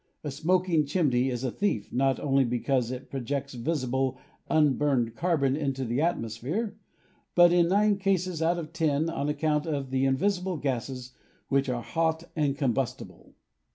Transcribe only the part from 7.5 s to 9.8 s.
in nine cases out of ten on account